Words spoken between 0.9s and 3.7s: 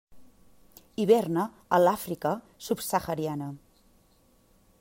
Hiverna a l'Àfrica subsahariana.